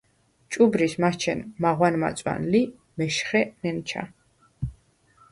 [0.53, 2.61] ჭუბრიშ მაჩენ მაღვან-მაწვან ლი
[3.01, 4.01] მეშხე ნენჩა.